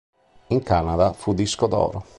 [0.47, 2.05] In Canada fu disco d'oro.